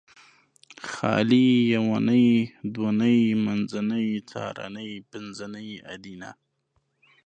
خالي 0.91 1.47
یونۍ 1.73 2.27
دونۍ 2.73 3.19
منځنۍ 3.45 4.07
څارنۍ 4.29 4.91
پنځنۍ 5.11 5.69
ادینه 5.93 6.29